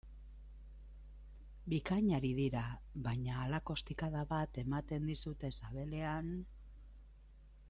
Bikain 1.73 2.09
ari 2.19 2.31
dira, 2.39 2.63
baina 3.09 3.37
halako 3.43 3.77
ostikada 3.81 4.27
bat 4.35 4.61
ematen 4.67 5.09
dizute 5.15 5.57
sabelean... 5.61 6.37